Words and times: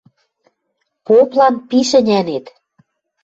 Поплан 1.05 1.55
пиш 1.69 1.89
ӹнянет 1.99 2.45